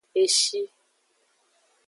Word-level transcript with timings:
Eshi. 0.23 0.61